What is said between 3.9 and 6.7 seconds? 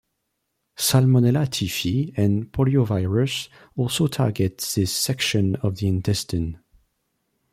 target this section of the intestine.